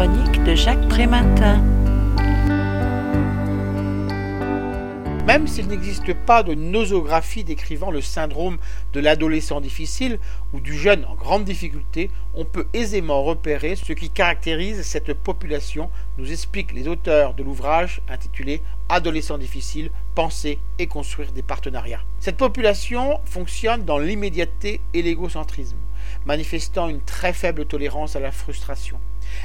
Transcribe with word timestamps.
chronique 0.00 0.42
de 0.44 0.54
Jacques 0.54 0.88
Prématin. 0.88 1.62
Même 5.26 5.46
s'il 5.46 5.66
n'existe 5.66 6.14
pas 6.14 6.42
de 6.42 6.54
nosographie 6.54 7.44
décrivant 7.44 7.90
le 7.90 8.00
syndrome 8.00 8.56
de 8.94 9.00
l'adolescent 9.00 9.60
difficile 9.60 10.18
ou 10.54 10.60
du 10.60 10.72
jeune 10.72 11.04
en 11.04 11.14
grande 11.16 11.44
difficulté, 11.44 12.10
on 12.34 12.46
peut 12.46 12.66
aisément 12.72 13.22
repérer 13.22 13.76
ce 13.76 13.92
qui 13.92 14.08
caractérise 14.08 14.86
cette 14.86 15.12
population, 15.12 15.90
nous 16.16 16.32
expliquent 16.32 16.72
les 16.72 16.88
auteurs 16.88 17.34
de 17.34 17.42
l'ouvrage 17.42 18.00
intitulé 18.08 18.62
Adolescents 18.88 19.36
difficiles, 19.36 19.90
penser 20.14 20.58
et 20.78 20.86
construire 20.86 21.32
des 21.32 21.42
partenariats. 21.42 22.00
Cette 22.20 22.38
population 22.38 23.20
fonctionne 23.26 23.84
dans 23.84 23.98
l'immédiateté 23.98 24.80
et 24.94 25.02
l'égocentrisme, 25.02 25.76
manifestant 26.24 26.88
une 26.88 27.02
très 27.02 27.34
faible 27.34 27.66
tolérance 27.66 28.16
à 28.16 28.20
la 28.20 28.32
frustration. 28.32 28.98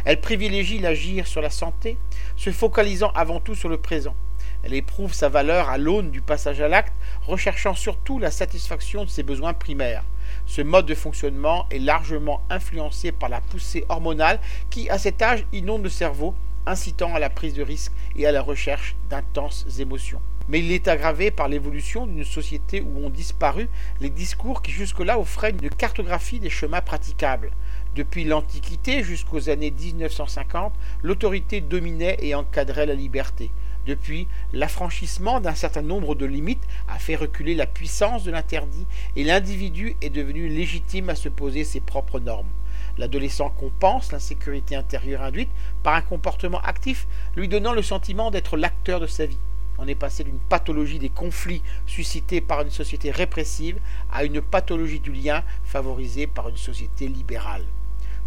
Elle 0.06 0.22
privilégie 0.22 0.80
l'agir 0.80 1.28
sur 1.28 1.42
la 1.42 1.50
santé, 1.50 1.98
se 2.36 2.52
focalisant 2.52 3.12
avant 3.16 3.40
tout 3.40 3.56
sur 3.56 3.70
le 3.70 3.78
présent. 3.78 4.16
Elle 4.64 4.74
éprouve 4.74 5.14
sa 5.14 5.30
valeur 5.30 5.70
à 5.70 5.78
l'aune 5.78 6.10
du 6.10 6.22
passage 6.22 6.60
à 6.60 6.68
l'acte, 6.68 6.94
recherchant 7.28 7.76
surtout 7.76 8.18
la 8.18 8.32
satisfaction 8.32 9.06
de 9.06 9.10
ses 9.10 9.24
besoins 9.24 9.54
primaires. 9.54 10.04
Ce 10.48 10.62
mode 10.62 10.88
de 10.88 10.96
fonctionnement 10.96 11.68
est 11.70 11.80
largement 11.80 12.42
influencé 12.50 13.12
par 13.12 13.30
la 13.30 13.42
poussée 13.42 13.86
hormonale 13.90 14.40
qui, 14.70 14.90
à 14.90 14.98
cet 14.98 15.22
âge, 15.22 15.46
inonde 15.54 15.84
le 15.84 15.90
cerveau, 15.90 16.34
incitant 16.66 17.14
à 17.14 17.20
la 17.20 17.30
prise 17.30 17.54
de 17.54 17.64
risque 17.64 17.92
et 18.16 18.26
à 18.26 18.32
la 18.32 18.42
recherche 18.42 18.96
d'intenses 19.10 19.66
émotions. 19.80 20.22
Mais 20.48 20.60
il 20.60 20.72
est 20.72 20.88
aggravé 20.88 21.32
par 21.32 21.48
l'évolution 21.48 22.06
d'une 22.06 22.24
société 22.24 22.82
où 22.82 23.06
ont 23.06 23.10
disparu 23.10 23.68
les 24.00 24.10
discours 24.10 24.62
qui 24.62 24.72
jusque-là 24.72 25.20
offraient 25.20 25.52
une 25.52 25.70
cartographie 25.70 26.40
des 26.40 26.52
chemins 26.52 26.82
praticables. 26.82 27.52
Depuis 27.96 28.26
l'Antiquité 28.26 29.06
jusqu'aux 29.06 29.48
années 29.48 29.72
1950, 29.72 30.74
l'autorité 31.02 31.62
dominait 31.62 32.18
et 32.20 32.36
encadrait 32.36 32.86
la 32.86 32.94
liberté. 32.94 33.52
Depuis, 33.88 34.28
l'affranchissement 34.52 35.40
d'un 35.40 35.56
certain 35.56 35.82
nombre 35.82 36.14
de 36.14 36.26
limites 36.26 36.68
a 36.90 37.00
fait 37.00 37.16
reculer 37.16 37.56
la 37.56 37.66
puissance 37.66 38.26
de 38.26 38.32
l'interdit 38.32 38.86
et 39.16 39.24
l'individu 39.24 39.96
est 40.02 40.10
devenu 40.10 40.50
légitime 40.50 41.10
à 41.10 41.16
se 41.16 41.30
poser 41.30 41.64
ses 41.64 41.80
propres 41.80 42.20
normes. 42.20 42.50
L'adolescent 42.98 43.50
compense 43.50 44.12
l'insécurité 44.12 44.76
intérieure 44.76 45.22
induite 45.22 45.52
par 45.82 45.96
un 45.96 46.02
comportement 46.02 46.60
actif, 46.60 47.08
lui 47.38 47.48
donnant 47.48 47.72
le 47.72 47.82
sentiment 47.82 48.30
d'être 48.30 48.58
l'acteur 48.58 49.00
de 49.00 49.08
sa 49.08 49.26
vie. 49.26 49.40
On 49.78 49.88
est 49.88 49.96
passé 49.96 50.26
d'une 50.26 50.40
pathologie 50.50 51.00
des 51.00 51.08
conflits 51.08 51.62
suscités 51.88 52.42
par 52.42 52.60
une 52.60 52.72
société 52.72 53.10
répressive 53.10 53.80
à 54.12 54.26
une 54.26 54.42
pathologie 54.42 55.00
du 55.00 55.14
lien 55.14 55.46
favorisée 55.64 56.28
par 56.28 56.50
une 56.50 56.58
société 56.58 57.08
libérale. 57.08 57.64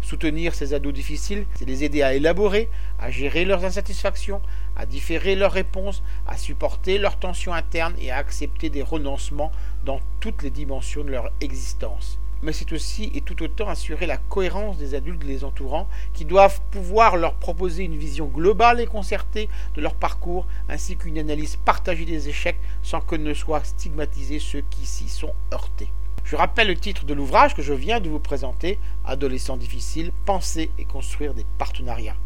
Soutenir 0.01 0.55
ces 0.55 0.73
ados 0.73 0.93
difficiles, 0.93 1.45
c'est 1.55 1.67
les 1.67 1.83
aider 1.83 2.01
à 2.01 2.13
élaborer, 2.13 2.69
à 2.99 3.11
gérer 3.11 3.45
leurs 3.45 3.65
insatisfactions, 3.65 4.41
à 4.75 4.85
différer 4.85 5.35
leurs 5.35 5.51
réponses, 5.51 6.01
à 6.25 6.37
supporter 6.37 6.97
leurs 6.97 7.19
tensions 7.19 7.53
internes 7.53 7.95
et 7.99 8.11
à 8.11 8.17
accepter 8.17 8.69
des 8.69 8.81
renoncements 8.81 9.51
dans 9.85 9.99
toutes 10.19 10.41
les 10.41 10.49
dimensions 10.49 11.03
de 11.03 11.11
leur 11.11 11.31
existence. 11.41 12.17
Mais 12.41 12.53
c'est 12.53 12.71
aussi 12.71 13.11
et 13.13 13.21
tout 13.21 13.43
autant 13.43 13.67
assurer 13.67 14.05
la 14.05 14.17
cohérence 14.17 14.77
des 14.77 14.95
adultes 14.95 15.25
les 15.25 15.43
entourant 15.43 15.89
qui 16.13 16.23
doivent 16.23 16.61
pouvoir 16.71 17.17
leur 17.17 17.33
proposer 17.33 17.83
une 17.83 17.97
vision 17.97 18.27
globale 18.27 18.79
et 18.79 18.85
concertée 18.85 19.49
de 19.75 19.81
leur 19.81 19.93
parcours 19.93 20.47
ainsi 20.69 20.95
qu'une 20.95 21.19
analyse 21.19 21.57
partagée 21.57 22.05
des 22.05 22.29
échecs 22.29 22.59
sans 22.81 23.01
que 23.01 23.17
ne 23.17 23.33
soient 23.33 23.63
stigmatisés 23.65 24.39
ceux 24.39 24.63
qui 24.69 24.85
s'y 24.85 25.09
sont 25.09 25.33
heurtés. 25.53 25.89
Je 26.29 26.35
rappelle 26.35 26.67
le 26.67 26.75
titre 26.75 27.05
de 27.05 27.13
l'ouvrage 27.15 27.55
que 27.55 27.63
je 27.63 27.73
viens 27.73 27.99
de 27.99 28.07
vous 28.07 28.19
présenter, 28.19 28.77
Adolescents 29.03 29.57
difficiles, 29.57 30.11
penser 30.27 30.69
et 30.77 30.85
construire 30.85 31.33
des 31.33 31.47
partenariats. 31.57 32.17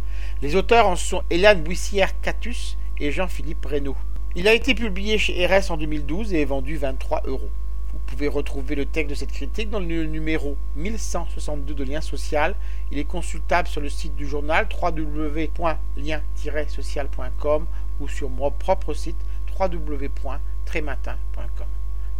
Les 0.41 0.57
auteurs 0.57 0.87
en 0.87 0.97
sont 0.97 1.23
Hélène 1.29 1.63
Buissière-Catus 1.63 2.77
et 2.99 3.11
Jean-Philippe 3.11 3.65
Reynaud. 3.65 3.95
Il 4.35 4.49
a 4.49 4.53
été 4.53 4.75
publié 4.75 5.17
chez 5.17 5.45
RS 5.45 5.71
en 5.71 5.77
2012 5.77 6.33
et 6.33 6.41
est 6.41 6.45
vendu 6.45 6.75
23 6.75 7.21
euros. 7.27 7.49
Vous 7.93 7.99
pouvez 8.05 8.27
retrouver 8.27 8.75
le 8.75 8.85
texte 8.85 9.11
de 9.11 9.15
cette 9.15 9.31
critique 9.31 9.69
dans 9.69 9.79
le 9.79 10.03
numéro 10.03 10.57
1162 10.75 11.73
de 11.73 11.83
Lien 11.85 12.01
Social. 12.01 12.55
Il 12.91 12.99
est 12.99 13.05
consultable 13.05 13.69
sur 13.69 13.79
le 13.79 13.87
site 13.87 14.17
du 14.17 14.27
journal 14.27 14.67
www.lien-social.com 14.81 17.65
ou 18.01 18.09
sur 18.09 18.29
mon 18.29 18.51
propre 18.51 18.93
site 18.93 19.15
www.trématin.com. 19.57 21.72